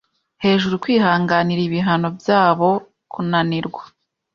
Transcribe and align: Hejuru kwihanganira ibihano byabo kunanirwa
Hejuru 0.43 0.75
kwihanganira 0.83 1.61
ibihano 1.67 2.07
byabo 2.19 2.69
kunanirwa 3.11 3.83